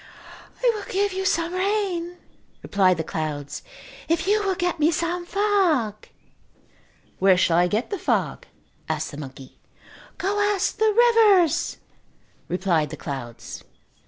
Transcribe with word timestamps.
"I 0.63 0.71
will 0.73 0.91
give 0.91 1.13
you 1.13 1.25
some 1.25 1.53
rain," 1.53 2.17
replied 2.63 2.97
the 2.97 3.03
clouds, 3.03 3.61
"if 4.09 4.25
you 4.25 4.41
will 4.43 4.55
get 4.55 4.79
me 4.79 4.89
some 4.89 5.27
fog." 5.27 6.07
"Where 7.19 7.37
shall 7.37 7.59
I 7.59 7.67
get 7.67 7.91
the 7.91 7.99
fog?" 7.99 8.47
asked 8.89 9.11
the 9.11 9.17
monkey. 9.17 9.59
"Go 10.17 10.39
ask 10.39 10.77
the 10.79 10.91
rivers," 10.91 11.77
replied 12.47 12.89
the 12.89 12.97
clouds. 12.97 13.63